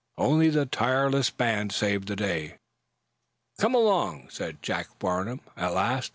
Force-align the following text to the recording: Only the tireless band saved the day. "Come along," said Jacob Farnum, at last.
Only 0.17 0.49
the 0.49 0.65
tireless 0.65 1.29
band 1.29 1.71
saved 1.71 2.07
the 2.07 2.15
day. 2.15 2.57
"Come 3.59 3.75
along," 3.75 4.29
said 4.31 4.63
Jacob 4.63 4.99
Farnum, 4.99 5.41
at 5.55 5.75
last. 5.75 6.09